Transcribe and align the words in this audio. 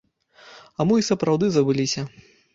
А 0.79 0.87
мо 0.93 0.97
і 1.03 1.05
сапраўды 1.11 1.45
забыліся. 1.59 2.09